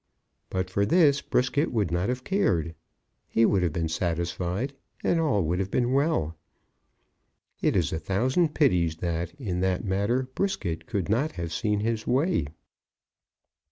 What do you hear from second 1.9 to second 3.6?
not have cared. He